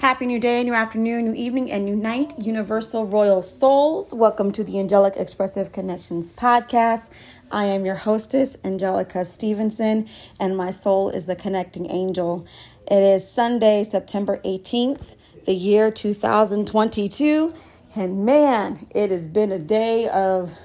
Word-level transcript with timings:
Happy 0.00 0.26
new 0.26 0.38
day, 0.38 0.62
new 0.62 0.74
afternoon, 0.74 1.24
new 1.24 1.34
evening, 1.34 1.72
and 1.72 1.84
new 1.84 1.96
night, 1.96 2.32
Universal 2.38 3.06
Royal 3.06 3.42
Souls. 3.42 4.14
Welcome 4.14 4.52
to 4.52 4.62
the 4.62 4.78
Angelic 4.78 5.14
Expressive 5.16 5.72
Connections 5.72 6.32
podcast. 6.32 7.10
I 7.50 7.64
am 7.64 7.84
your 7.84 7.96
hostess, 7.96 8.56
Angelica 8.64 9.24
Stevenson, 9.24 10.08
and 10.38 10.56
my 10.56 10.70
soul 10.70 11.10
is 11.10 11.26
the 11.26 11.34
connecting 11.34 11.90
angel. 11.90 12.46
It 12.88 13.02
is 13.02 13.28
Sunday, 13.28 13.82
September 13.82 14.38
18th, 14.44 15.16
the 15.46 15.54
year 15.54 15.90
2022. 15.90 17.52
And 17.96 18.24
man, 18.24 18.86
it 18.94 19.10
has 19.10 19.26
been 19.26 19.50
a 19.50 19.58
day 19.58 20.08
of 20.08 20.56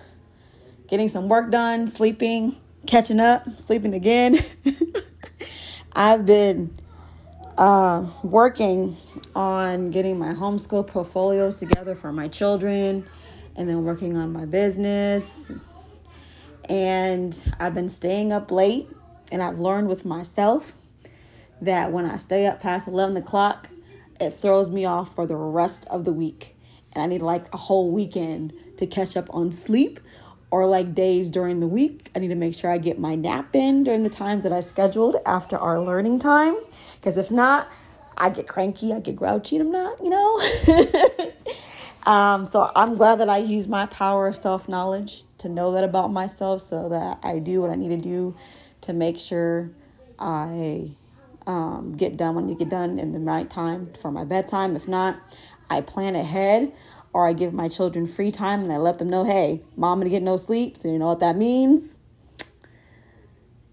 getting 0.87 1.09
some 1.09 1.27
work 1.27 1.49
done, 1.49 1.87
sleeping, 1.87 2.57
catching 2.85 3.19
up, 3.19 3.59
sleeping 3.59 3.95
again. 3.95 4.37
I've 5.93 6.23
been 6.23 6.77
uh, 7.57 8.05
working 8.23 8.97
on 9.35 9.91
getting 9.91 10.17
my 10.17 10.33
homeschool 10.33 10.87
portfolios 10.87 11.59
together 11.59 11.95
for 11.95 12.11
my 12.11 12.27
children 12.27 13.05
and 13.55 13.69
then 13.69 13.83
working 13.83 14.17
on 14.17 14.33
my 14.33 14.45
business. 14.45 15.51
And 16.67 17.39
I've 17.59 17.73
been 17.73 17.89
staying 17.89 18.31
up 18.31 18.51
late, 18.51 18.87
and 19.31 19.43
I've 19.43 19.59
learned 19.59 19.89
with 19.89 20.05
myself 20.05 20.73
that 21.61 21.91
when 21.91 22.05
I 22.05 22.17
stay 22.17 22.45
up 22.45 22.61
past 22.61 22.87
11 22.87 23.17
o'clock, 23.17 23.69
it 24.19 24.31
throws 24.31 24.71
me 24.71 24.85
off 24.85 25.13
for 25.13 25.25
the 25.27 25.35
rest 25.35 25.85
of 25.89 26.05
the 26.05 26.13
week. 26.13 26.55
And 26.93 27.03
I 27.03 27.05
need 27.07 27.21
like 27.21 27.53
a 27.53 27.57
whole 27.57 27.91
weekend 27.91 28.53
to 28.77 28.87
catch 28.87 29.17
up 29.17 29.27
on 29.33 29.51
sleep 29.51 29.99
or 30.53 30.67
like 30.67 30.93
days 30.93 31.31
during 31.31 31.61
the 31.61 31.67
week. 31.67 32.11
I 32.15 32.19
need 32.19 32.27
to 32.27 32.35
make 32.35 32.53
sure 32.53 32.69
I 32.69 32.77
get 32.77 32.99
my 32.99 33.15
nap 33.15 33.55
in 33.55 33.83
during 33.83 34.03
the 34.03 34.09
times 34.09 34.43
that 34.43 34.53
I 34.53 34.59
scheduled 34.59 35.15
after 35.25 35.57
our 35.57 35.79
learning 35.79 36.19
time. 36.19 36.55
Because 36.93 37.17
if 37.17 37.31
not, 37.31 37.67
I 38.15 38.29
get 38.29 38.47
cranky, 38.47 38.93
I 38.93 38.99
get 38.99 39.15
grouchy, 39.15 39.57
and 39.57 39.65
I'm 39.65 39.71
not, 39.71 40.03
you 40.03 40.11
know. 40.11 41.31
um, 42.11 42.45
so 42.45 42.71
I'm 42.75 42.97
glad 42.97 43.19
that 43.19 43.29
I 43.29 43.39
use 43.39 43.67
my 43.67 43.87
power 43.87 44.27
of 44.27 44.35
self 44.35 44.69
knowledge 44.69 45.23
to 45.39 45.49
know 45.49 45.71
that 45.71 45.83
about 45.83 46.11
myself 46.11 46.61
so 46.61 46.87
that 46.87 47.17
I 47.23 47.39
do 47.39 47.59
what 47.59 47.71
I 47.71 47.75
need 47.75 47.89
to 47.89 47.97
do 47.97 48.35
to 48.81 48.93
make 48.93 49.19
sure 49.19 49.71
I 50.19 50.91
um, 51.47 51.97
get 51.97 52.15
done 52.15 52.35
when 52.35 52.47
you 52.47 52.53
get 52.53 52.69
done 52.69 52.99
in 52.99 53.11
the 53.11 53.19
right 53.19 53.49
time 53.49 53.91
for 53.99 54.11
my 54.11 54.23
bedtime. 54.23 54.75
If 54.75 54.87
not, 54.87 55.19
I 55.67 55.81
plan 55.81 56.15
ahead 56.15 56.71
or 57.13 57.27
I 57.27 57.33
give 57.33 57.53
my 57.53 57.69
children 57.69 58.07
free 58.07 58.31
time 58.31 58.63
and 58.63 58.73
I 58.73 58.77
let 58.77 58.97
them 58.97 59.09
know, 59.09 59.23
hey, 59.23 59.61
mom 59.77 59.99
gonna 59.99 60.09
get 60.09 60.23
no 60.23 60.35
sleep. 60.35 60.77
So 60.77 60.91
you 60.91 60.97
know 60.97 61.07
what 61.07 61.19
that 61.19 61.37
means. 61.37 61.99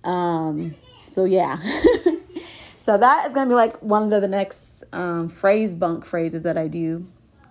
Um, 0.05 0.75
so 1.07 1.25
yeah. 1.25 1.57
so 2.79 2.99
that 2.99 3.27
is 3.27 3.33
gonna 3.33 3.49
be 3.49 3.55
like 3.55 3.81
one 3.83 4.13
of 4.13 4.21
the 4.21 4.29
next 4.29 4.85
um, 4.93 5.29
phrase 5.29 5.75
bunk 5.75 6.05
phrases 6.05 6.43
that 6.43 6.59
I 6.59 6.69
do, 6.69 7.07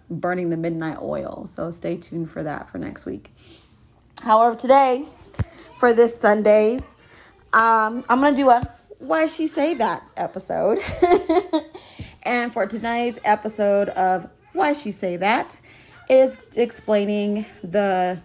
burning 0.10 0.50
the 0.50 0.58
midnight 0.58 1.00
oil. 1.02 1.46
So 1.48 1.72
stay 1.72 1.98
tuned 1.98 2.30
for 2.30 2.44
that 2.44 2.70
for 2.70 2.78
next 2.78 3.08
week. 3.08 3.32
However, 4.24 4.56
today, 4.56 5.06
for 5.78 5.92
this 5.92 6.20
Sundays, 6.20 6.96
um, 7.52 8.04
I'm 8.10 8.22
gonna 8.22 8.36
do 8.36 8.50
a 8.50 8.70
why 9.00 9.26
she 9.26 9.48
say 9.48 9.74
that 9.76 10.04
episode. 10.18 10.78
and 12.24 12.54
for 12.54 12.68
tonight's 12.68 13.20
episode 13.24 13.90
of 13.90 14.30
why 14.54 14.74
she 14.74 14.92
say 14.92 15.16
that 15.18 15.62
is 16.10 16.58
explaining 16.58 17.46
the 17.64 18.22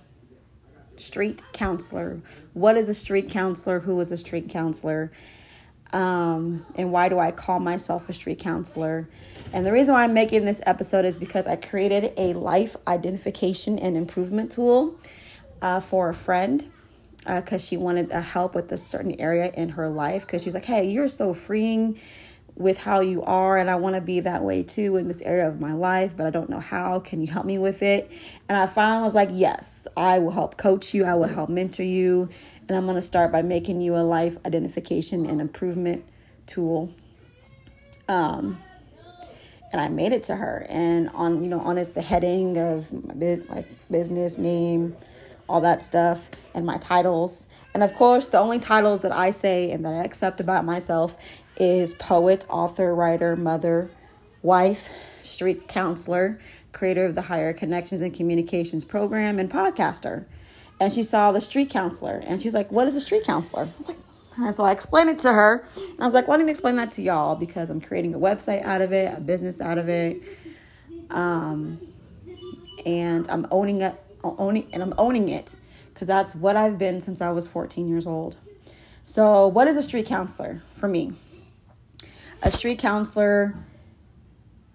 street 0.97 1.43
counselor. 1.53 2.21
What 2.55 2.77
is 2.77 2.89
a 2.89 2.95
street 2.95 3.29
counselor? 3.31 3.81
Who 3.81 4.01
is 4.01 4.11
a 4.11 4.17
street 4.17 4.49
counselor? 4.49 5.13
Um, 5.93 6.67
and 6.75 6.91
why 6.91 7.09
do 7.09 7.19
I 7.19 7.31
call 7.31 7.61
myself 7.61 8.09
a 8.09 8.13
street 8.13 8.41
counselor? 8.41 9.09
And 9.53 9.65
the 9.65 9.73
reason 9.73 9.95
why 9.95 10.05
I'm 10.05 10.15
making 10.15 10.45
this 10.45 10.63
episode 10.67 11.05
is 11.05 11.19
because 11.19 11.47
I 11.47 11.57
created 11.57 12.13
a 12.17 12.33
life 12.33 12.75
identification 12.89 13.79
and 13.79 13.97
improvement 13.97 14.51
tool 14.51 14.99
uh, 15.63 15.81
for 15.81 16.09
a 16.09 16.15
friend 16.15 16.71
because 17.19 17.65
uh, 17.65 17.69
she 17.69 17.77
wanted 17.77 18.11
a 18.11 18.21
help 18.21 18.55
with 18.55 18.71
a 18.73 18.77
certain 18.77 19.19
area 19.21 19.53
in 19.55 19.71
her 19.71 19.89
life 19.89 20.27
because 20.27 20.43
she 20.43 20.49
was 20.49 20.55
like, 20.55 20.65
hey, 20.65 20.85
you're 20.85 21.09
so 21.09 21.33
freeing 21.33 21.99
with 22.57 22.79
how 22.79 23.01
you 23.01 23.23
are 23.23 23.59
and 23.59 23.69
I 23.69 23.77
want 23.77 23.97
to 23.97 24.01
be 24.01 24.21
that 24.21 24.43
way 24.43 24.63
too 24.63 24.97
in 24.97 25.09
this 25.09 25.21
area 25.23 25.49
of 25.49 25.61
my 25.61 25.73
life, 25.73 26.17
but 26.17 26.27
I 26.27 26.31
don't 26.31 26.49
know 26.49 26.61
how. 26.61 27.01
Can 27.01 27.21
you 27.21 27.27
help 27.27 27.47
me 27.47 27.59
with 27.59 27.83
it? 27.83 28.11
And 28.49 28.57
I 28.57 28.67
finally 28.67 29.03
was 29.03 29.15
like, 29.15 29.31
yes, 29.33 29.89
I 29.97 30.21
will 30.21 30.31
help 30.31 30.57
coach 30.57 30.95
you. 30.95 31.05
I 31.05 31.15
will 31.15 31.29
help 31.29 31.51
mentor 31.51 31.83
you. 31.83 32.29
And 32.69 32.77
I'm 32.77 32.85
going 32.85 32.97
to 32.97 33.03
start 33.03 33.33
by 33.33 33.43
making 33.43 33.81
you 33.81 33.97
a 33.97 34.05
life 34.05 34.39
identification 34.47 35.27
and 35.27 35.41
improvement 35.41 36.05
tool. 36.47 36.93
Um, 38.09 38.59
and 39.73 39.81
I 39.81 39.89
made 39.89 40.13
it 40.13 40.23
to 40.25 40.37
her 40.37 40.67
and 40.69 41.09
on, 41.11 41.43
you 41.43 41.49
know, 41.49 41.59
on 41.59 41.79
it's 41.79 41.91
the 41.91 42.03
heading 42.03 42.57
of 42.57 42.93
my 42.93 43.41
like 43.49 43.67
business 43.91 44.39
name, 44.39 44.95
all 45.49 45.61
that 45.63 45.83
stuff 45.83 46.31
and 46.55 46.65
my 46.65 46.79
titles. 46.79 47.49
And 47.75 47.83
of 47.83 47.93
course, 47.95 48.29
the 48.29 48.39
only 48.39 48.61
titles 48.61 49.01
that 49.01 49.11
I 49.11 49.31
say 49.31 49.73
and 49.73 49.85
that 49.85 49.93
I 49.93 50.05
accept 50.05 50.39
about 50.39 50.65
myself 50.65 51.17
is 51.57 51.95
poet, 51.95 52.45
author, 52.49 52.95
writer, 52.95 53.37
mother, 53.37 53.91
wife, 54.43 54.91
street 55.23 55.69
counselor, 55.69 56.39
creator 56.73 57.05
of 57.07 57.15
the 57.15 57.23
Higher 57.23 57.53
Connections 57.53 58.03
and 58.03 58.15
Communications 58.15 58.85
program, 58.85 59.39
and 59.39 59.51
podcaster. 59.51 60.25
And 60.81 60.93
she 60.93 61.03
saw 61.03 61.33
the 61.33 61.41
street 61.41 61.71
counselor 61.71 62.23
and 62.27 62.43
she 62.43 62.49
was 62.49 62.55
like, 62.55 62.73
What 62.73 62.87
is 62.89 62.97
a 62.97 63.01
street 63.01 63.25
counselor? 63.25 63.69
And 64.37 64.53
so 64.53 64.65
I 64.65 64.73
explained 64.73 65.11
it 65.11 65.21
to 65.21 65.33
her. 65.33 65.65
And 65.77 66.01
I 66.01 66.05
was 66.05 66.13
like, 66.13 66.27
Why 66.27 66.37
don't 66.37 66.47
you 66.47 66.51
explain 66.51 66.77
that 66.77 66.91
to 66.93 67.03
y'all? 67.03 67.37
Because 67.37 67.71
I'm 67.71 67.81
creating 67.81 68.15
a 68.15 68.19
website 68.19 68.63
out 68.63 68.83
of 68.83 68.93
it, 68.93 69.17
a 69.17 69.21
business 69.21 69.61
out 69.61 69.79
of 69.79 69.89
it. 69.89 70.21
Um, 71.11 71.79
and 72.85 73.29
I'm 73.29 73.47
owning 73.51 73.81
it, 73.81 73.95
owning, 74.25 74.69
and 74.73 74.83
I'm 74.83 74.95
owning 74.99 75.29
it 75.29 75.57
because 75.93 76.09
that's 76.09 76.35
what 76.35 76.57
I've 76.57 76.79
been 76.79 77.01
since 77.01 77.21
I 77.21 77.31
was 77.31 77.47
14 77.47 77.89
years 77.89 78.07
old. 78.07 78.37
So, 79.05 79.47
what 79.47 79.69
is 79.69 79.77
a 79.77 79.83
street 79.83 80.07
counselor 80.07 80.63
for 80.75 80.89
me? 80.89 81.13
A 82.45 82.51
street 82.51 82.79
counselor. 82.79 83.55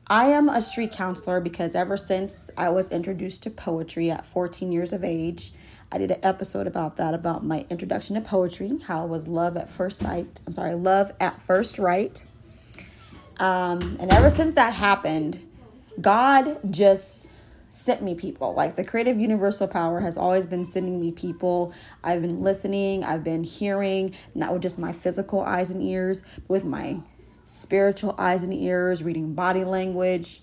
I 0.08 0.26
am 0.26 0.50
a 0.50 0.60
street 0.60 0.92
counselor 0.92 1.40
because 1.40 1.76
ever 1.76 1.98
since 1.98 2.50
I 2.58 2.70
was 2.70 2.92
introduced 2.92 3.44
to 3.44 3.52
poetry 3.52 4.10
at 4.10 4.26
14 4.26 4.72
years 4.72 4.92
of 4.92 5.04
age, 5.04 5.54
I 5.92 6.00
did 6.00 6.10
an 6.10 6.20
episode 6.24 6.66
about 6.66 6.98
that, 6.98 7.14
about 7.14 7.46
my 7.46 7.68
introduction 7.70 8.16
to 8.16 8.22
poetry, 8.22 8.80
how 8.88 9.06
it 9.06 9.10
was 9.10 9.28
love 9.28 9.56
at 9.56 9.70
first 9.70 10.00
sight. 10.00 10.42
I'm 10.48 10.54
sorry, 10.54 10.74
love 10.74 11.12
at 11.20 11.40
first 11.40 11.78
right. 11.78 12.24
Um, 13.40 13.98
and 14.00 14.12
ever 14.12 14.32
since 14.32 14.56
that 14.56 14.74
happened, 14.74 15.48
God 16.02 16.60
just 16.72 17.30
sent 17.70 18.02
me 18.02 18.16
people. 18.16 18.56
Like 18.56 18.78
the 18.78 18.84
creative 18.84 19.20
universal 19.20 19.68
power 19.68 20.00
has 20.00 20.18
always 20.18 20.48
been 20.48 20.66
sending 20.66 21.00
me 21.00 21.12
people. 21.12 21.72
I've 22.04 22.24
been 22.24 22.42
listening, 22.42 23.04
I've 23.04 23.24
been 23.24 23.44
hearing, 23.44 24.16
not 24.34 24.54
with 24.54 24.64
just 24.64 24.80
my 24.80 24.92
physical 24.92 25.42
eyes 25.42 25.70
and 25.70 25.84
ears, 25.84 26.24
but 26.36 26.50
with 26.50 26.66
my 26.66 27.02
spiritual 27.50 28.14
eyes 28.20 28.44
and 28.44 28.54
ears, 28.54 29.02
reading 29.02 29.34
body 29.34 29.64
language, 29.64 30.42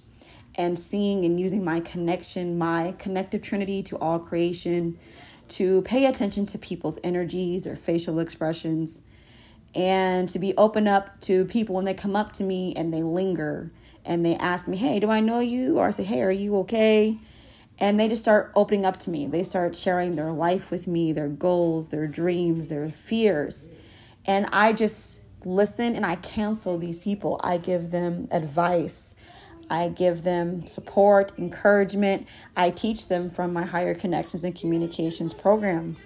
and 0.56 0.76
seeing 0.76 1.25
and 1.25 1.38
using 1.38 1.64
my 1.64 1.79
connection, 1.79 2.58
my 2.58 2.97
connective 2.99 3.41
trinity 3.41 3.81
to 3.81 3.97
all 3.99 4.19
creation, 4.19 4.99
to 5.47 5.82
pay 5.82 6.05
attention 6.05 6.44
to 6.47 6.58
people's 6.58 6.99
energies, 7.05 7.62
their 7.62 7.76
facial 7.76 8.19
expressions, 8.19 9.03
and 9.73 10.29
to 10.29 10.41
be 10.41 10.53
open 10.56 10.88
up 10.88 11.20
to 11.20 11.44
people 11.44 11.76
when 11.76 11.85
they 11.85 11.94
come 11.94 12.17
up 12.17 12.32
to 12.32 12.43
me 12.43 12.75
and 12.75 12.93
they 12.93 13.05
linger 13.05 13.70
and 14.05 14.26
they 14.26 14.35
ask 14.35 14.67
me, 14.67 14.76
Hey, 14.76 14.99
do 14.99 15.08
I 15.08 15.20
know 15.20 15.38
you? 15.38 15.79
Or 15.79 15.87
I 15.87 15.91
say, 15.93 16.03
Hey, 16.03 16.23
are 16.23 16.32
you 16.32 16.56
okay? 16.58 17.19
And 17.79 18.00
they 18.00 18.08
just 18.08 18.23
start 18.23 18.50
opening 18.56 18.85
up 18.85 18.99
to 19.00 19.11
me. 19.11 19.29
They 19.29 19.44
start 19.44 19.76
sharing 19.76 20.17
their 20.17 20.32
life 20.32 20.73
with 20.73 20.88
me, 20.88 21.12
their 21.12 21.29
goals, 21.29 21.91
their 21.91 22.08
dreams, 22.08 22.67
their 22.67 22.88
fears. 22.88 23.70
And 24.26 24.47
I 24.50 24.73
just 24.73 25.25
listen 25.46 25.94
and 25.94 26.04
I 26.04 26.16
counsel 26.16 26.76
these 26.76 26.98
people. 26.98 27.40
I 27.43 27.56
give 27.56 27.90
them 27.90 28.28
advice. 28.31 29.14
I 29.70 29.88
give 29.88 30.22
them 30.22 30.66
support, 30.66 31.32
encouragement. 31.38 32.26
I 32.56 32.70
teach 32.70 33.08
them 33.08 33.31
from 33.31 33.52
my 33.52 33.64
higher 33.64 33.94
connections 33.94 34.44
and 34.44 34.54
communications 34.54 35.32
program. 35.32 35.96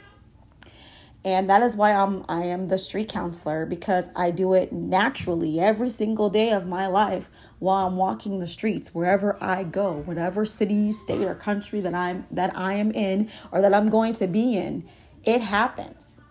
And 1.23 1.51
that 1.51 1.61
is 1.63 1.77
why 1.77 1.93
I'm 1.93 2.25
I 2.29 2.45
am 2.45 2.69
the 2.69 2.79
street 2.79 3.11
counselor 3.11 3.67
because 3.67 4.11
I 4.17 4.31
do 4.31 4.55
it 4.55 4.73
naturally 4.73 5.61
every 5.61 5.91
single 5.91 6.31
day 6.31 6.51
of 6.51 6.67
my 6.67 6.87
life 6.87 7.29
while 7.59 7.87
I'm 7.87 7.97
walking 7.97 8.39
the 8.39 8.47
streets 8.47 8.95
wherever 8.95 9.37
I 9.43 9.65
go, 9.65 9.93
whatever 10.01 10.47
city, 10.47 10.93
state 10.93 11.23
or 11.23 11.35
country 11.35 11.83
that 11.83 11.95
I'm 11.95 12.27
that 12.31 12.57
I 12.57 12.75
am 12.75 12.91
in 12.93 13.29
or 13.53 13.61
that 13.61 13.75
I'm 13.75 13.91
going 13.91 14.15
to 14.15 14.27
be 14.27 14.57
in. 14.57 14.89
It 15.23 15.43
happens. 15.43 16.23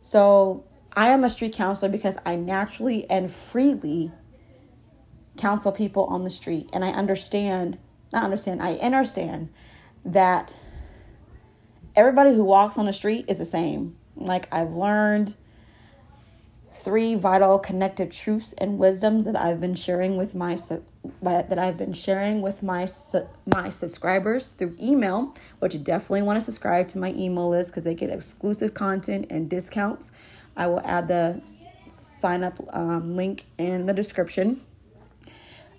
So 0.00 0.64
I 0.96 1.08
am 1.08 1.24
a 1.24 1.30
street 1.30 1.54
counselor 1.54 1.90
because 1.90 2.18
I 2.24 2.36
naturally 2.36 3.08
and 3.10 3.30
freely 3.30 4.12
counsel 5.36 5.72
people 5.72 6.04
on 6.04 6.24
the 6.24 6.30
street. 6.30 6.70
And 6.72 6.84
I 6.84 6.90
understand, 6.90 7.78
not 8.12 8.24
understand, 8.24 8.62
I 8.62 8.74
understand 8.74 9.48
that 10.04 10.58
everybody 11.96 12.34
who 12.34 12.44
walks 12.44 12.78
on 12.78 12.86
the 12.86 12.92
street 12.92 13.24
is 13.28 13.38
the 13.38 13.44
same. 13.44 13.96
Like 14.16 14.46
I've 14.52 14.72
learned 14.72 15.34
three 16.74 17.14
vital 17.14 17.58
connective 17.58 18.10
truths 18.10 18.52
and 18.54 18.78
wisdoms 18.78 19.24
that 19.24 19.36
I've 19.36 19.60
been 19.60 19.74
sharing 19.76 20.16
with 20.16 20.34
my 20.34 20.56
that 21.22 21.58
I've 21.58 21.78
been 21.78 21.92
sharing 21.92 22.42
with 22.42 22.62
my 22.62 22.86
my 23.46 23.68
subscribers 23.68 24.52
through 24.52 24.76
email, 24.80 25.34
which 25.58 25.74
you 25.74 25.80
definitely 25.80 26.22
want 26.22 26.36
to 26.36 26.40
subscribe 26.40 26.88
to 26.88 26.98
my 26.98 27.12
email 27.12 27.48
list 27.48 27.70
because 27.70 27.84
they 27.84 27.94
get 27.94 28.10
exclusive 28.10 28.74
content 28.74 29.26
and 29.30 29.48
discounts. 29.48 30.12
I 30.56 30.66
will 30.66 30.80
add 30.80 31.08
the 31.08 31.46
sign 31.88 32.42
up 32.42 32.58
um, 32.72 33.16
link 33.16 33.44
in 33.58 33.86
the 33.86 33.92
description. 33.92 34.60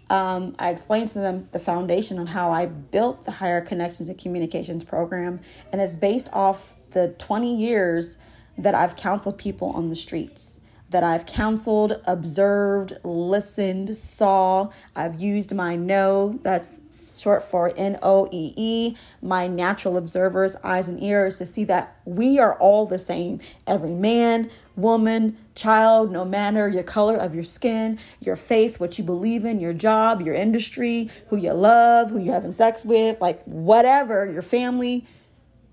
Um, 0.10 0.56
I 0.60 0.70
explained 0.70 1.08
to 1.10 1.20
them 1.20 1.50
the 1.52 1.60
foundation 1.60 2.20
on 2.20 2.28
how 2.28 2.52
I 2.52 2.68
built 2.68 3.26
the 3.26 3.32
Higher 3.32 3.62
Connections 3.62 4.08
and 4.08 4.20
Communications 4.20 4.84
program, 4.84 5.40
and 5.72 5.82
it's 5.82 5.96
based 5.96 6.30
off 6.32 6.76
the 6.92 7.16
20 7.18 7.56
years 7.56 8.20
that 8.58 8.76
I've 8.76 8.96
counseled 8.96 9.38
people 9.38 9.70
on 9.72 9.90
the 9.90 9.96
streets 9.96 10.62
that 10.90 11.04
I've 11.04 11.26
counseled, 11.26 12.00
observed, 12.06 12.94
listened, 13.04 13.98
saw. 13.98 14.70
I've 14.96 15.20
used 15.20 15.54
my 15.54 15.76
know, 15.76 16.40
that's 16.44 17.20
short 17.20 17.42
for 17.42 17.74
N 17.76 17.98
O 18.04 18.28
E 18.32 18.54
E, 18.56 18.96
my 19.22 19.48
natural 19.48 19.98
observers, 19.98 20.56
eyes 20.64 20.88
and 20.88 21.02
ears, 21.02 21.38
to 21.40 21.46
see 21.46 21.64
that 21.66 22.00
we 22.06 22.38
are 22.40 22.58
all 22.60 22.86
the 22.86 23.00
same. 23.00 23.42
Every 23.66 23.90
man, 23.90 24.52
woman, 24.76 25.38
child, 25.56 26.12
no 26.12 26.24
matter 26.24 26.68
your 26.68 26.84
color 26.84 27.18
of 27.18 27.34
your 27.34 27.44
skin, 27.44 27.98
your 28.20 28.36
faith, 28.36 28.80
what 28.80 28.98
you 28.98 29.04
believe 29.04 29.44
in, 29.44 29.60
your 29.60 29.74
job, 29.74 30.22
your 30.22 30.36
industry, 30.36 31.10
who 31.30 31.38
you 31.38 31.54
love, 31.54 32.12
who 32.12 32.20
you're 32.20 32.34
having 32.34 32.52
sex 32.52 32.86
with, 32.86 33.20
like 33.20 33.44
whatever, 33.46 34.32
your 34.32 34.42
family, 34.42 35.08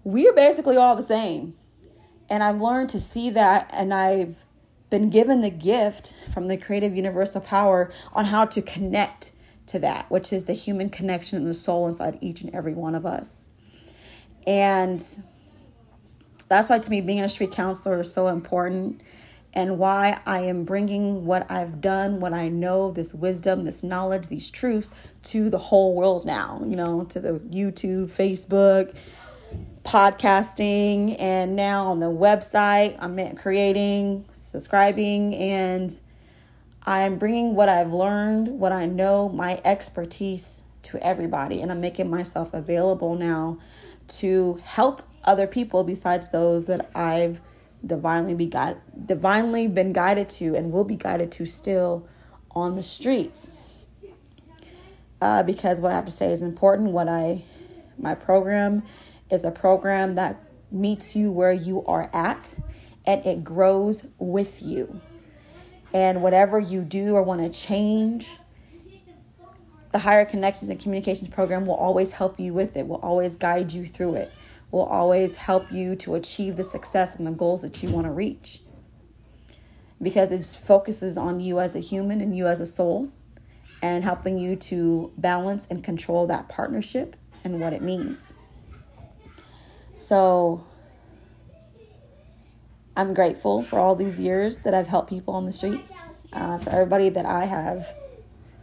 we 0.04 0.26
are 0.26 0.32
basically 0.32 0.76
all 0.76 0.96
the 0.96 1.02
same. 1.02 1.54
And 2.30 2.42
I've 2.42 2.60
learned 2.60 2.88
to 2.90 2.98
see 2.98 3.28
that 3.30 3.70
and 3.74 3.92
I've 3.92 4.41
been 4.92 5.08
given 5.08 5.40
the 5.40 5.50
gift 5.50 6.14
from 6.34 6.48
the 6.48 6.56
creative 6.56 6.94
universal 6.94 7.40
power 7.40 7.90
on 8.12 8.26
how 8.26 8.44
to 8.44 8.60
connect 8.60 9.32
to 9.64 9.78
that, 9.78 10.08
which 10.10 10.34
is 10.34 10.44
the 10.44 10.52
human 10.52 10.90
connection 10.90 11.38
and 11.38 11.46
the 11.46 11.54
soul 11.54 11.88
inside 11.88 12.18
each 12.20 12.42
and 12.42 12.54
every 12.54 12.74
one 12.74 12.94
of 12.94 13.06
us. 13.06 13.48
And 14.46 15.00
that's 16.46 16.68
why, 16.68 16.78
to 16.78 16.90
me, 16.90 17.00
being 17.00 17.22
a 17.22 17.28
street 17.30 17.52
counselor 17.52 18.00
is 18.00 18.12
so 18.12 18.28
important 18.28 19.00
and 19.54 19.78
why 19.78 20.20
I 20.26 20.40
am 20.40 20.64
bringing 20.64 21.24
what 21.24 21.50
I've 21.50 21.80
done, 21.80 22.20
what 22.20 22.34
I 22.34 22.48
know, 22.48 22.90
this 22.90 23.14
wisdom, 23.14 23.64
this 23.64 23.82
knowledge, 23.82 24.28
these 24.28 24.50
truths 24.50 24.94
to 25.24 25.48
the 25.48 25.58
whole 25.58 25.94
world 25.94 26.26
now, 26.26 26.60
you 26.66 26.76
know, 26.76 27.04
to 27.04 27.18
the 27.18 27.38
YouTube, 27.50 28.04
Facebook, 28.04 28.94
podcasting 29.84 31.16
and 31.18 31.56
now 31.56 31.86
on 31.86 31.98
the 31.98 32.06
website 32.06 32.96
i'm 33.00 33.36
creating 33.36 34.24
subscribing 34.30 35.34
and 35.34 36.00
i'm 36.84 37.18
bringing 37.18 37.54
what 37.54 37.68
i've 37.68 37.92
learned 37.92 38.46
what 38.48 38.70
i 38.70 38.86
know 38.86 39.28
my 39.28 39.60
expertise 39.64 40.64
to 40.82 41.04
everybody. 41.04 41.60
And 41.60 41.70
i'm 41.70 41.80
making 41.80 42.10
myself 42.10 42.52
available 42.52 43.14
now 43.14 43.58
to 44.08 44.60
help 44.64 45.02
other 45.24 45.46
people 45.46 45.84
besides 45.84 46.30
those 46.30 46.66
that 46.66 46.90
i've 46.94 47.40
divinely 47.84 48.34
be 48.34 48.46
guide, 48.46 48.76
divinely 49.06 49.66
been 49.66 49.92
guided 49.92 50.28
to 50.28 50.54
and 50.54 50.70
will 50.70 50.84
be 50.84 50.96
guided 50.96 51.32
to 51.32 51.46
still 51.46 52.06
on 52.52 52.74
the 52.76 52.82
streets. 52.82 53.52
Uh, 55.20 55.42
because 55.42 55.80
what 55.80 55.92
i 55.92 55.94
have 55.94 56.04
to 56.04 56.12
say 56.12 56.32
is 56.32 56.42
important 56.42 56.90
what 56.90 57.08
i 57.08 57.42
my 57.98 58.14
program 58.14 58.82
is 59.32 59.44
a 59.44 59.50
program 59.50 60.14
that 60.14 60.38
meets 60.70 61.16
you 61.16 61.32
where 61.32 61.52
you 61.52 61.84
are 61.86 62.10
at 62.12 62.54
and 63.06 63.24
it 63.26 63.42
grows 63.42 64.12
with 64.18 64.62
you. 64.62 65.00
And 65.92 66.22
whatever 66.22 66.58
you 66.58 66.82
do 66.82 67.14
or 67.14 67.22
want 67.22 67.40
to 67.40 67.58
change, 67.58 68.36
the 69.90 70.00
Higher 70.00 70.24
Connections 70.24 70.70
and 70.70 70.78
Communications 70.78 71.28
program 71.28 71.66
will 71.66 71.74
always 71.74 72.12
help 72.12 72.38
you 72.38 72.54
with 72.54 72.76
it, 72.76 72.86
will 72.86 73.00
always 73.00 73.36
guide 73.36 73.72
you 73.72 73.84
through 73.84 74.14
it, 74.14 74.32
will 74.70 74.84
always 74.84 75.36
help 75.36 75.72
you 75.72 75.96
to 75.96 76.14
achieve 76.14 76.56
the 76.56 76.64
success 76.64 77.16
and 77.16 77.26
the 77.26 77.32
goals 77.32 77.62
that 77.62 77.82
you 77.82 77.90
want 77.90 78.06
to 78.06 78.12
reach. 78.12 78.60
Because 80.00 80.32
it 80.32 80.44
focuses 80.66 81.16
on 81.16 81.40
you 81.40 81.60
as 81.60 81.76
a 81.76 81.80
human 81.80 82.20
and 82.20 82.36
you 82.36 82.46
as 82.46 82.60
a 82.60 82.66
soul 82.66 83.10
and 83.80 84.04
helping 84.04 84.38
you 84.38 84.56
to 84.56 85.12
balance 85.16 85.66
and 85.66 85.82
control 85.82 86.26
that 86.26 86.48
partnership 86.48 87.16
and 87.44 87.60
what 87.60 87.72
it 87.72 87.82
means. 87.82 88.34
So 90.02 90.64
I'm 92.96 93.14
grateful 93.14 93.62
for 93.62 93.78
all 93.78 93.94
these 93.94 94.18
years 94.18 94.58
that 94.58 94.74
I've 94.74 94.88
helped 94.88 95.08
people 95.08 95.34
on 95.34 95.46
the 95.46 95.52
streets, 95.52 96.10
uh, 96.32 96.58
for 96.58 96.70
everybody 96.70 97.08
that 97.08 97.24
I 97.24 97.44
have, 97.44 97.86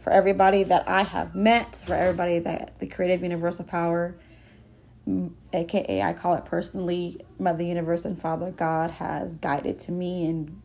for 0.00 0.12
everybody 0.12 0.64
that 0.64 0.86
I 0.86 1.02
have 1.02 1.34
met, 1.34 1.76
for 1.86 1.94
everybody 1.94 2.40
that 2.40 2.78
the 2.78 2.86
Creative 2.86 3.22
Universal 3.22 3.64
Power, 3.64 4.16
aka 5.54 6.02
I 6.02 6.12
call 6.12 6.34
it 6.34 6.44
personally, 6.44 7.24
Mother 7.38 7.62
Universe 7.62 8.04
and 8.04 8.20
Father 8.20 8.50
God 8.50 8.90
has 8.92 9.38
guided 9.38 9.80
to 9.80 9.92
me 9.92 10.26
and 10.26 10.60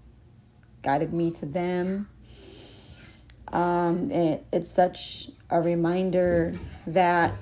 guided 0.83 1.13
me 1.13 1.31
to 1.31 1.45
them. 1.45 2.09
Um, 3.53 4.11
it, 4.11 4.43
it's 4.51 4.69
such 4.69 5.29
a 5.49 5.61
reminder 5.61 6.59
that 6.85 7.33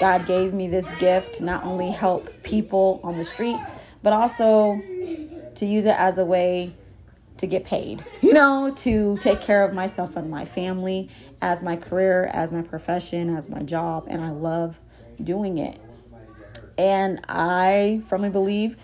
God 0.00 0.26
gave 0.26 0.52
me 0.52 0.68
this 0.68 0.92
gift 0.96 1.36
to 1.36 1.44
not 1.44 1.64
only 1.64 1.90
help 1.90 2.42
people 2.42 3.00
on 3.02 3.16
the 3.16 3.24
street, 3.24 3.58
but 4.02 4.12
also 4.12 4.80
to 5.54 5.66
use 5.66 5.84
it 5.84 5.96
as 5.98 6.18
a 6.18 6.24
way 6.24 6.74
to 7.36 7.46
get 7.46 7.64
paid, 7.64 8.04
you 8.22 8.32
know, 8.32 8.72
to 8.76 9.16
take 9.18 9.40
care 9.40 9.64
of 9.64 9.74
myself 9.74 10.16
and 10.16 10.30
my 10.30 10.44
family 10.44 11.08
as 11.40 11.62
my 11.62 11.76
career, 11.76 12.30
as 12.32 12.52
my 12.52 12.62
profession, 12.62 13.34
as 13.34 13.48
my 13.48 13.62
job. 13.62 14.04
And 14.08 14.22
I 14.22 14.30
love 14.30 14.80
doing 15.22 15.58
it. 15.58 15.80
And 16.76 17.20
I 17.28 18.02
firmly 18.06 18.30
believe 18.30 18.76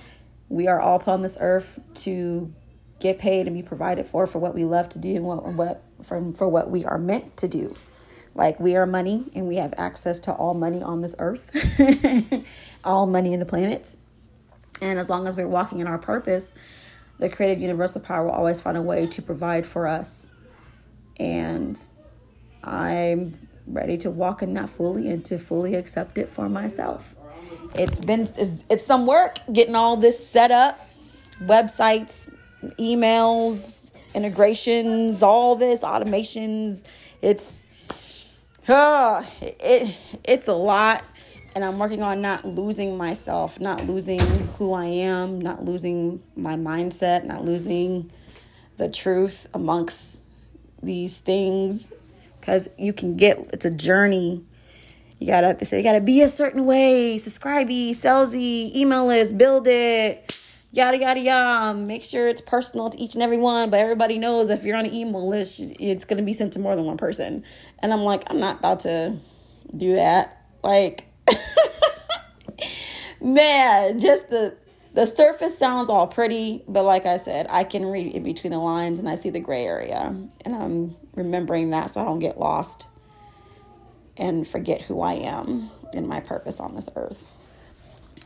we 0.49 0.67
are 0.67 0.81
all 0.81 0.97
upon 0.97 1.23
this 1.23 1.37
earth 1.41 1.81
to 1.95 2.53
get 3.01 3.19
paid 3.19 3.47
and 3.47 3.57
be 3.57 3.63
provided 3.63 4.07
for 4.07 4.27
for 4.27 4.39
what 4.39 4.55
we 4.55 4.65
love 4.65 4.89
to 4.91 4.99
do 4.99 5.17
and 5.17 5.25
what, 5.25 5.45
what 5.45 5.83
for, 6.03 6.33
for 6.35 6.49
what 6.49 6.71
we 6.71 6.85
are 6.85 6.99
meant 6.99 7.37
to 7.39 7.49
do. 7.49 7.75
Like 8.41 8.59
we 8.59 8.75
are 8.75 8.87
money 8.87 9.25
and 9.35 9.47
we 9.47 9.57
have 9.57 9.75
access 9.77 10.19
to 10.21 10.33
all 10.33 10.55
money 10.55 10.83
on 10.83 11.03
this 11.03 11.15
earth, 11.19 11.53
all 12.85 13.07
money 13.07 13.35
in 13.35 13.39
the 13.39 13.45
planet. 13.45 13.97
And 14.81 14.99
as 14.99 15.11
long 15.11 15.29
as 15.29 15.37
we're 15.37 15.47
walking 15.47 15.79
in 15.79 15.87
our 15.87 15.99
purpose, 15.99 16.55
the 17.19 17.29
creative 17.29 17.61
universal 17.61 18.01
power 18.01 18.25
will 18.25 18.33
always 18.33 18.59
find 18.59 18.79
a 18.79 18.83
way 18.83 19.07
to 19.09 19.21
provide 19.21 19.67
for 19.67 19.87
us. 19.87 20.31
And 21.19 21.79
I'm 22.65 23.33
ready 23.67 23.99
to 23.99 24.11
walk 24.11 24.41
in 24.41 24.55
that 24.55 24.71
fully 24.71 25.11
and 25.11 25.23
to 25.27 25.39
fully 25.39 25.75
accept 25.75 26.17
it 26.17 26.31
for 26.31 26.49
myself. 26.49 27.17
It's 27.75 28.03
been 28.03 28.21
it's, 28.21 28.65
it's 28.71 28.87
some 28.87 29.07
work 29.07 29.39
getting 29.53 29.75
all 29.75 29.99
this 29.99 30.27
set 30.27 30.51
up, 30.51 30.81
websites, 31.43 32.35
emails, 32.79 33.95
integrations, 34.15 35.23
all 35.23 35.57
this 35.57 35.85
automations. 35.85 36.89
It's 37.21 37.67
uh, 38.71 39.23
it 39.41 39.97
it's 40.25 40.49
a 40.49 40.55
lot 40.55 41.05
and 41.55 41.65
I'm 41.65 41.79
working 41.79 42.03
on 42.03 42.21
not 42.21 42.45
losing 42.45 42.97
myself, 42.97 43.59
not 43.59 43.85
losing 43.87 44.21
who 44.59 44.73
I 44.73 44.85
am, 44.85 45.41
not 45.41 45.65
losing 45.65 46.23
my 46.37 46.55
mindset, 46.55 47.25
not 47.25 47.45
losing 47.45 48.11
the 48.77 48.89
truth 48.89 49.49
amongst 49.53 50.21
these 50.83 51.19
things 51.21 51.93
cuz 52.41 52.69
you 52.79 52.93
can 52.93 53.17
get 53.17 53.39
it's 53.53 53.65
a 53.65 53.71
journey. 53.71 54.45
You 55.19 55.27
gotta 55.27 55.57
they 55.59 55.65
say 55.65 55.79
you 55.79 55.85
gotta 55.85 56.01
be 56.01 56.23
a 56.23 56.29
certain 56.29 56.65
way, 56.65 57.19
subscribe, 57.19 57.69
salesy, 57.69 58.75
email 58.75 59.07
list, 59.07 59.37
build 59.37 59.67
it 59.69 60.30
yada 60.73 60.99
yada 60.99 61.21
yada. 61.21 61.71
Um, 61.71 61.87
make 61.87 62.05
sure 62.05 62.29
it's 62.29 62.41
personal 62.41 62.91
to 62.91 62.99
each 62.99 63.15
and 63.15 63.23
every 63.23 63.39
one, 63.39 63.71
but 63.71 63.81
everybody 63.81 64.19
knows 64.19 64.51
if 64.51 64.65
you're 64.65 64.77
on 64.77 64.87
an 64.87 64.95
email 64.95 65.29
list, 65.29 65.61
it's 65.61 66.05
gonna 66.05 66.23
be 66.23 66.33
sent 66.33 66.53
to 66.55 66.59
more 66.59 66.77
than 66.77 66.85
one 66.85 66.97
person. 66.97 67.45
And 67.81 67.93
I'm 67.93 68.01
like, 68.01 68.25
I'm 68.29 68.41
not 68.41 68.59
about 68.61 68.81
to 68.81 69.19
do 69.77 69.95
that. 69.95 70.45
Like, 70.63 71.07
man, 73.21 74.01
just 74.01 74.31
the 74.31 74.57
the 74.93 75.07
surface 75.07 75.57
sounds 75.57 75.89
all 75.89 76.09
pretty, 76.09 76.65
but 76.67 76.83
like 76.83 77.07
I 77.07 77.17
said, 77.17 77.47
I 77.49 77.63
can 77.63 77.87
read 77.87 78.13
in 78.13 78.25
between 78.25 78.53
the 78.53 78.59
lines 78.59 78.99
and 78.99 79.09
I 79.09 79.15
see 79.15 79.31
the 79.31 79.41
gray 79.41 79.65
area, 79.65 80.15
and 80.45 80.57
I'm 80.57 80.97
remembering 81.15 81.71
that 81.71 81.91
so 81.91 82.01
I 82.01 82.05
don't 82.05 82.19
get 82.19 82.39
lost 82.39 82.89
and 84.17 84.47
forget 84.47 84.83
who 84.83 85.01
I 85.01 85.15
am 85.15 85.71
and 85.95 86.09
my 86.09 86.21
purpose 86.21 86.61
on 86.61 86.75
this 86.75 86.89
earth. 86.97 87.25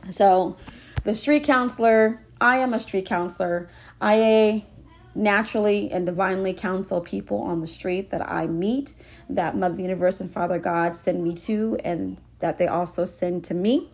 So, 0.09 0.57
the 1.03 1.15
street 1.15 1.43
counselor 1.43 2.24
I 2.45 2.57
am 2.57 2.75
a 2.75 2.79
street 2.79 3.07
counselor. 3.07 3.69
I 3.99 4.65
naturally 5.15 5.89
and 5.91 6.05
divinely 6.05 6.53
counsel 6.53 7.01
people 7.01 7.41
on 7.41 7.59
the 7.59 7.67
street 7.67 8.11
that 8.11 8.29
I 8.29 8.45
meet, 8.45 8.93
that 9.27 9.57
Mother 9.57 9.81
Universe 9.81 10.21
and 10.21 10.29
Father 10.29 10.59
God 10.59 10.95
send 10.95 11.23
me 11.23 11.33
to, 11.47 11.79
and 11.83 12.21
that 12.41 12.59
they 12.59 12.67
also 12.67 13.03
send 13.03 13.43
to 13.45 13.55
me. 13.55 13.89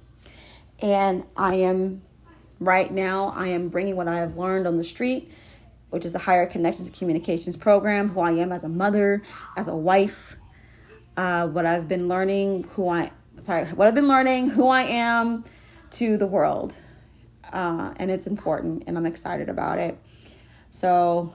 And 0.82 1.24
I 1.38 1.56
am 1.56 2.02
right 2.60 2.92
now, 2.92 3.32
I 3.38 3.48
am 3.48 3.70
bringing 3.70 3.96
what 3.96 4.10
I 4.10 4.18
have 4.18 4.36
learned 4.36 4.68
on 4.68 4.76
the 4.76 4.84
street 4.84 5.32
which 5.92 6.06
is 6.06 6.14
the 6.14 6.20
Higher 6.20 6.46
Connections 6.46 6.88
and 6.88 6.98
Communications 6.98 7.58
program, 7.58 8.10
who 8.10 8.22
I 8.22 8.32
am 8.32 8.54
as 8.54 8.64
a 8.64 8.70
mother, 8.70 9.22
as 9.58 9.68
a 9.68 9.76
wife, 9.76 10.38
uh, 11.18 11.48
what 11.48 11.66
I've 11.66 11.90
been 11.90 12.08
learning, 12.08 12.64
who 12.76 12.88
I 12.88 13.12
sorry, 13.36 13.66
what 13.66 13.90
I've 13.90 13.96
been 13.96 14.08
learning, 14.08 14.52
who 14.52 14.68
I 14.70 14.84
am 14.84 15.44
to 15.92 16.18
the 16.18 16.28
world. 16.28 16.78
Uh, 17.52 17.94
and 17.98 18.12
it's 18.12 18.28
important, 18.28 18.84
and 18.88 18.98
I'm 18.98 19.06
excited 19.06 19.50
about 19.50 19.78
it. 19.78 19.98
So, 20.70 21.34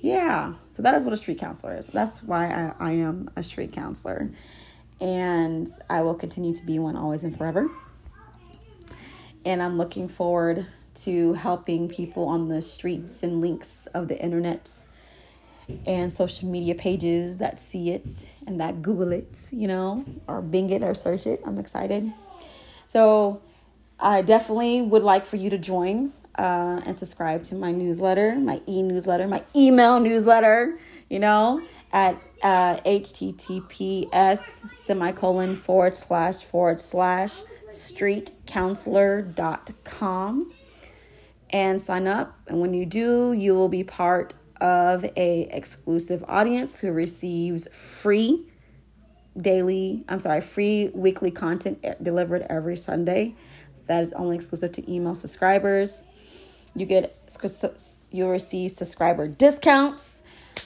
yeah, 0.00 0.54
so 0.70 0.82
that 0.82 0.94
is 0.94 1.04
what 1.04 1.12
a 1.12 1.16
street 1.16 1.38
counselor 1.38 1.76
is. 1.76 1.88
That's 1.88 2.22
why 2.22 2.46
I, 2.78 2.90
I 2.90 2.90
am 2.92 3.28
a 3.36 3.42
street 3.42 3.72
counselor. 3.72 4.30
And 5.00 5.68
I 5.90 6.02
will 6.02 6.14
continue 6.14 6.54
to 6.54 6.64
be 6.64 6.78
one 6.78 6.96
always 6.96 7.24
and 7.24 7.36
forever. 7.36 7.68
And 9.44 9.62
I'm 9.62 9.76
looking 9.76 10.08
forward 10.08 10.66
to 10.94 11.34
helping 11.34 11.88
people 11.88 12.28
on 12.28 12.48
the 12.48 12.62
streets 12.62 13.22
and 13.22 13.40
links 13.40 13.86
of 13.88 14.08
the 14.08 14.22
internet 14.22 14.86
and 15.86 16.12
social 16.12 16.48
media 16.48 16.74
pages 16.74 17.38
that 17.38 17.58
see 17.58 17.90
it 17.90 18.30
and 18.46 18.60
that 18.60 18.82
Google 18.82 19.12
it, 19.12 19.48
you 19.50 19.66
know, 19.66 20.04
or 20.28 20.40
Bing 20.42 20.70
it 20.70 20.82
or 20.82 20.94
search 20.94 21.26
it. 21.26 21.40
I'm 21.44 21.58
excited. 21.58 22.12
So 22.86 23.42
I 24.04 24.20
definitely 24.20 24.82
would 24.82 25.02
like 25.02 25.24
for 25.24 25.36
you 25.36 25.48
to 25.48 25.56
join 25.56 26.12
uh, 26.38 26.82
and 26.84 26.94
subscribe 26.94 27.42
to 27.44 27.54
my 27.54 27.72
newsletter, 27.72 28.36
my 28.36 28.60
e 28.66 28.82
newsletter, 28.82 29.26
my 29.26 29.42
email 29.56 29.98
newsletter, 29.98 30.76
you 31.08 31.18
know, 31.18 31.62
at 31.90 32.16
uh, 32.42 32.76
https 32.84 34.70
semicolon 34.70 35.56
forward 35.56 35.96
slash 35.96 36.44
forward 36.44 36.80
slash 36.80 37.40
streetcounselor.com 37.70 40.52
and 41.48 41.80
sign 41.80 42.06
up. 42.06 42.38
And 42.46 42.60
when 42.60 42.74
you 42.74 42.84
do, 42.84 43.32
you 43.32 43.54
will 43.54 43.70
be 43.70 43.84
part 43.84 44.34
of 44.60 45.06
a 45.16 45.48
exclusive 45.50 46.22
audience 46.28 46.80
who 46.80 46.92
receives 46.92 47.74
free 47.74 48.50
daily, 49.40 50.04
I'm 50.10 50.18
sorry, 50.18 50.42
free 50.42 50.90
weekly 50.94 51.30
content 51.30 51.82
delivered 52.02 52.44
every 52.50 52.76
Sunday. 52.76 53.34
That 53.86 54.02
is 54.02 54.12
only 54.14 54.36
exclusive 54.36 54.72
to 54.72 54.92
email 54.92 55.14
subscribers. 55.14 56.04
You 56.74 56.86
get 56.86 57.14
you'll 58.10 58.30
receive 58.30 58.70
subscriber 58.70 59.28
discounts. 59.28 60.22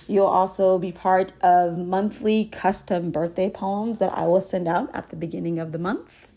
You'll 0.06 0.26
also 0.26 0.78
be 0.78 0.92
part 0.92 1.32
of 1.42 1.78
monthly 1.78 2.46
custom 2.46 3.10
birthday 3.10 3.50
poems 3.50 3.98
that 3.98 4.16
I 4.16 4.26
will 4.26 4.40
send 4.40 4.66
out 4.66 4.88
at 4.94 5.10
the 5.10 5.16
beginning 5.16 5.58
of 5.58 5.72
the 5.72 5.78
month. 5.78 6.28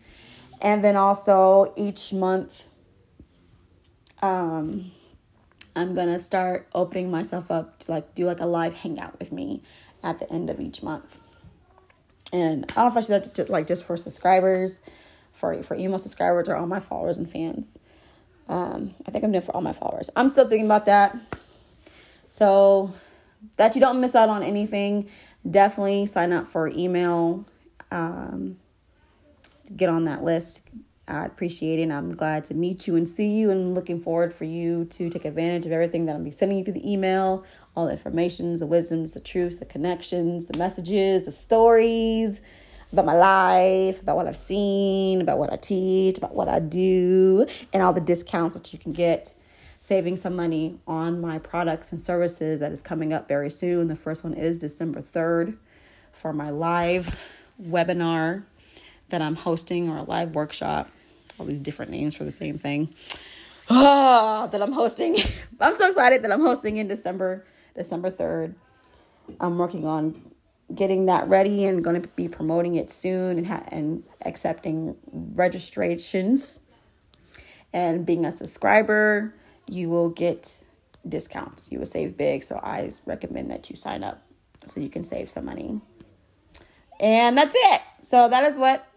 And 0.62 0.84
then 0.84 0.96
also 0.96 1.74
each 1.78 2.12
month 2.14 2.68
um 4.22 4.92
I'm 5.76 5.96
gonna 5.96 6.20
start 6.20 6.68
opening 6.76 7.10
myself 7.10 7.50
up 7.50 7.80
to 7.80 7.92
like 7.92 8.14
do 8.14 8.26
like 8.26 8.42
a 8.42 8.46
live 8.46 8.80
hangout 8.80 9.18
with 9.20 9.32
me 9.32 9.64
at 10.04 10.20
the 10.20 10.32
end 10.32 10.50
of 10.50 10.60
each 10.60 10.84
month. 10.84 11.22
And 12.34 12.66
I 12.72 12.76
don't 12.76 12.94
know 12.94 13.00
if 13.00 13.10
I 13.10 13.20
should 13.20 13.36
to, 13.36 13.52
like 13.52 13.68
just 13.68 13.86
for 13.86 13.96
subscribers, 13.98 14.82
for 15.32 15.62
for 15.64 15.76
email 15.76 16.00
subscribers, 16.00 16.50
or 16.50 16.56
all 16.56 16.68
my 16.68 16.80
followers 16.80 17.18
and 17.18 17.30
fans. 17.30 17.78
Um, 18.48 18.94
I 19.08 19.12
think 19.12 19.24
I'm 19.24 19.32
doing 19.32 19.44
for 19.44 19.56
all 19.56 19.62
my 19.62 19.74
followers. 19.74 20.10
I'm 20.16 20.30
still 20.30 20.48
thinking 20.48 20.66
about 20.66 20.86
that. 20.86 21.18
So 22.30 22.94
that 23.58 23.76
you 23.76 23.82
don't 23.82 24.00
miss 24.00 24.16
out 24.16 24.30
on 24.30 24.44
anything, 24.44 25.10
definitely 25.50 26.06
sign 26.06 26.32
up 26.34 26.48
for 26.48 26.70
email. 26.70 27.46
Um, 27.92 28.58
get 29.76 29.90
on 29.90 30.04
that 30.06 30.24
list. 30.24 30.70
I 31.08 31.26
appreciate 31.26 31.80
it. 31.80 31.92
I'm 31.92 32.16
glad 32.16 32.46
to 32.46 32.54
meet 32.54 32.88
you 32.88 32.96
and 32.96 33.08
see 33.08 33.38
you 33.38 33.52
and 33.52 33.74
looking 33.76 34.00
forward 34.00 34.34
for 34.34 34.46
you 34.46 34.86
to 34.86 35.10
take 35.10 35.26
advantage 35.26 35.66
of 35.66 35.72
everything 35.72 36.06
that 36.06 36.16
I'll 36.16 36.24
be 36.24 36.32
sending 36.32 36.58
you 36.58 36.64
through 36.64 36.76
the 36.76 36.92
email, 36.92 37.44
all 37.76 37.88
the 37.88 37.92
informations, 37.94 38.60
the 38.60 38.66
wisdoms, 38.66 39.14
the 39.14 39.20
truths, 39.20 39.58
the 39.58 39.66
connections, 39.66 40.46
the 40.46 40.58
messages, 40.58 41.26
the 41.26 41.32
stories 41.32 42.42
about 42.92 43.06
my 43.06 43.18
life, 43.18 44.02
about 44.02 44.16
what 44.16 44.28
I've 44.28 44.38
seen, 44.38 45.22
about 45.22 45.38
what 45.38 45.52
I 45.52 45.56
teach, 45.56 46.18
about 46.18 46.36
what 46.36 46.48
I 46.48 46.60
do, 46.60 47.46
and 47.74 47.82
all 47.82 47.94
the 47.94 48.02
discounts 48.02 48.56
that 48.56 48.74
you 48.74 48.80
can 48.80 48.92
get 48.92 49.34
saving 49.80 50.16
some 50.16 50.36
money 50.36 50.80
on 50.86 51.20
my 51.20 51.40
products 51.40 51.92
and 51.92 52.00
services 52.00 52.60
that 52.60 52.72
is 52.72 52.82
coming 52.82 53.14
up 53.14 53.28
very 53.28 53.50
soon. 53.50 53.88
The 53.88 53.96
first 53.96 54.24
one 54.24 54.34
is 54.34 54.58
December 54.58 55.02
3rd 55.02 55.58
for 56.12 56.34
my 56.34 56.50
live 56.50 57.18
webinar 57.62 58.44
that 59.10 59.22
I'm 59.22 59.36
hosting 59.36 59.90
or 59.90 59.98
a 59.98 60.04
live 60.04 60.36
workshop 60.36 60.90
all 61.42 61.48
these 61.48 61.62
different 61.62 61.92
names 61.92 62.16
for 62.16 62.24
the 62.24 62.32
same 62.32 62.58
thing. 62.58 62.90
Oh, 63.70 64.48
that 64.52 64.62
I'm 64.62 64.74
hosting. 64.74 65.16
I'm 65.60 65.74
so 65.74 65.88
excited 65.88 66.24
that 66.24 66.32
I'm 66.32 66.42
hosting 66.42 66.78
in 66.78 66.88
December, 66.88 67.46
December 67.76 68.12
3rd. 68.12 68.54
I'm 69.40 69.58
working 69.58 69.86
on 69.88 70.22
getting 70.74 71.06
that 71.06 71.28
ready 71.28 71.66
and 71.66 71.84
going 71.84 72.02
to 72.02 72.08
be 72.10 72.28
promoting 72.28 72.76
it 72.76 72.92
soon 72.92 73.38
and 73.38 73.48
ha- 73.48 73.66
and 73.70 74.04
accepting 74.26 74.96
registrations. 75.12 76.62
And 77.74 78.06
being 78.06 78.26
a 78.26 78.32
subscriber, 78.32 79.34
you 79.70 79.90
will 79.90 80.10
get 80.10 80.64
discounts. 81.08 81.72
You 81.72 81.80
will 81.80 81.86
save 81.86 82.18
big, 82.18 82.44
so 82.44 82.60
I 82.62 82.92
recommend 83.06 83.50
that 83.52 83.70
you 83.70 83.76
sign 83.76 84.04
up 84.04 84.22
so 84.66 84.80
you 84.80 84.90
can 84.90 85.04
save 85.04 85.30
some 85.30 85.46
money. 85.46 85.82
And 87.00 87.38
that's 87.38 87.56
it. 87.58 87.82
So 88.02 88.30
that 88.30 88.44
is 88.44 88.58
what 88.58 88.88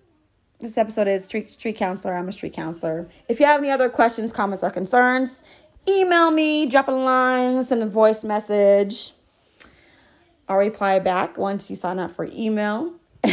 this 0.61 0.76
episode 0.76 1.09
is 1.09 1.25
street 1.25 1.50
street 1.50 1.76
counselor. 1.76 2.14
I'm 2.14 2.28
a 2.28 2.33
street 2.33 2.52
counselor. 2.52 3.09
If 3.28 3.40
you 3.40 3.47
have 3.47 3.61
any 3.61 3.71
other 3.71 3.88
questions, 3.88 4.33
comments, 4.33 4.62
or 4.62 4.71
concerns, 4.71 5.45
email 5.88 6.31
me, 6.31 6.66
drop 6.66 6.88
a 6.88 6.93
line, 6.93 7.62
send 7.62 7.83
a 7.83 7.87
voice 7.87 8.25
message. 8.25 9.12
I'll 10.49 10.59
reply 10.59 10.99
back 10.99 11.39
once 11.39 11.71
you 11.71 11.77
sign 11.77 11.99
up 11.99 12.11
for 12.11 12.29
email. 12.33 12.95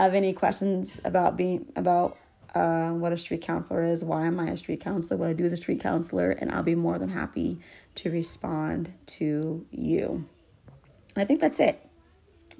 have 0.00 0.14
any 0.14 0.32
questions 0.32 1.00
about 1.04 1.36
being 1.36 1.66
about 1.76 2.16
uh, 2.54 2.90
what 2.90 3.12
a 3.12 3.16
street 3.16 3.42
counselor 3.42 3.84
is, 3.84 4.02
why 4.02 4.26
am 4.26 4.40
I 4.40 4.48
a 4.48 4.56
street 4.56 4.80
counselor, 4.80 5.18
what 5.18 5.28
I 5.28 5.32
do 5.32 5.44
as 5.44 5.52
a 5.52 5.56
street 5.56 5.80
counselor, 5.80 6.30
and 6.30 6.50
I'll 6.50 6.62
be 6.62 6.74
more 6.74 6.98
than 6.98 7.10
happy 7.10 7.60
to 7.96 8.10
respond 8.10 8.92
to 9.06 9.66
you. 9.70 10.26
And 11.14 11.22
I 11.22 11.24
think 11.24 11.40
that's 11.40 11.60
it. 11.60 11.80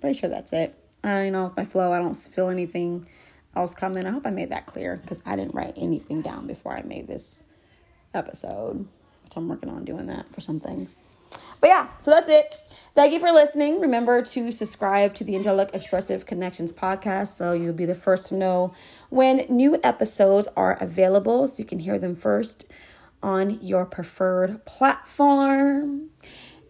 Pretty 0.01 0.19
sure 0.19 0.31
that's 0.31 0.53
it. 0.53 0.77
I 1.03 1.31
know 1.31 1.47
if 1.47 1.57
my 1.57 1.65
flow, 1.65 1.93
I 1.93 1.99
don't 1.99 2.15
feel 2.15 2.51
anything 2.51 3.07
else 3.57 3.75
coming. 3.75 4.07
I 4.07 4.11
hope 4.11 4.27
I 4.27 4.31
made 4.31 4.51
that 4.51 4.67
clear 4.67 4.97
because 4.97 5.23
I 5.27 5.35
didn't 5.35 5.55
write 5.55 5.75
anything 5.77 6.23
down 6.23 6.47
before 6.47 6.77
I 6.77 6.83
made 6.83 7.09
this 7.09 7.45
episode. 8.15 8.87
So 9.33 9.41
I'm 9.41 9.49
working 9.49 9.71
on 9.71 9.85
doing 9.85 10.07
that 10.07 10.33
for 10.33 10.41
some 10.41 10.61
things. 10.61 10.97
But 11.61 11.69
yeah, 11.69 11.89
so 11.99 12.11
that's 12.11 12.29
it. 12.29 12.55
Thank 13.01 13.15
you 13.15 13.21
for 13.21 13.33
listening. 13.33 13.81
Remember 13.81 14.21
to 14.21 14.53
subscribe 14.53 15.15
to 15.15 15.25
the 15.25 15.35
Angelic 15.35 15.71
Expressive 15.73 16.27
Connections 16.27 16.71
podcast 16.71 17.29
so 17.29 17.55
you'll 17.55 17.73
be 17.73 17.87
the 17.87 17.95
first 17.95 18.29
to 18.29 18.35
know 18.35 18.75
when 19.09 19.47
new 19.49 19.81
episodes 19.83 20.49
are 20.49 20.77
available 20.83 21.49
so 21.49 21.63
you 21.63 21.67
can 21.67 21.79
hear 21.79 21.99
them 21.99 22.15
first 22.15 22.71
on 23.23 23.59
your 23.63 23.87
preferred 23.87 24.67
platform. 24.67 26.11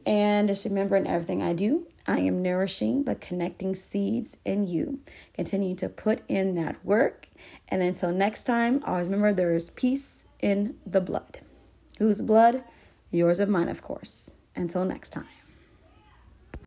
And 0.06 0.46
just 0.46 0.64
remember 0.64 0.94
in 0.94 1.04
everything 1.04 1.42
I 1.42 1.52
do, 1.52 1.88
I 2.06 2.20
am 2.20 2.42
nourishing 2.42 3.06
the 3.06 3.16
connecting 3.16 3.74
seeds 3.74 4.36
in 4.44 4.68
you. 4.68 5.00
Continue 5.34 5.74
to 5.74 5.88
put 5.88 6.22
in 6.28 6.54
that 6.54 6.76
work. 6.84 7.26
And 7.66 7.82
until 7.82 8.12
next 8.12 8.44
time, 8.44 8.84
always 8.86 9.06
remember 9.06 9.32
there 9.32 9.52
is 9.52 9.70
peace 9.70 10.28
in 10.38 10.76
the 10.86 11.00
blood. 11.00 11.40
Whose 11.98 12.22
blood? 12.22 12.62
Yours 13.10 13.40
and 13.40 13.50
mine, 13.50 13.68
of 13.68 13.82
course. 13.82 14.36
Until 14.54 14.84
next 14.84 15.08
time. 15.08 15.39